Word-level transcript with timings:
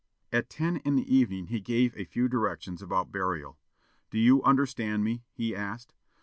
At 0.31 0.49
ten 0.49 0.77
in 0.77 0.95
the 0.95 1.15
evening 1.15 1.45
he 1.45 1.59
gave 1.61 1.95
a 1.95 2.05
few 2.05 2.27
directions 2.27 2.81
about 2.81 3.11
burial. 3.11 3.59
"Do 4.09 4.17
you 4.17 4.41
understand 4.41 5.03
me?" 5.03 5.21
he 5.31 5.55
asked. 5.55 5.93